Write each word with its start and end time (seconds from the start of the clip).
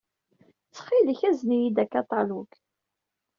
Ttxil-k, 0.67 1.21
azen-iyi-d 1.29 1.77
akaṭalug. 1.83 2.51